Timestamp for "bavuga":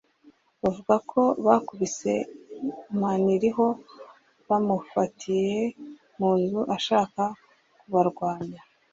0.61-0.95